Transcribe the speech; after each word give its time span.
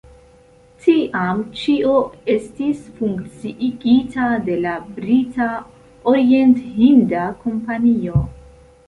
Tiam 0.83 1.41
ĉio 1.63 1.91
estis 2.35 2.79
funkciigita 3.01 4.29
de 4.47 4.55
la 4.63 4.71
Brita 4.95 5.51
Orienthinda 6.15 7.27
Kompanio. 7.45 8.25